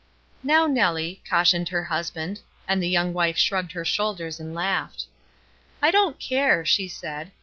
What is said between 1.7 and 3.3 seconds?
husband, and the young